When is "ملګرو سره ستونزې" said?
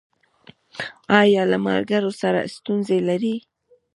1.67-2.97